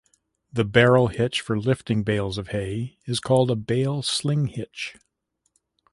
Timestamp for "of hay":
2.39-2.97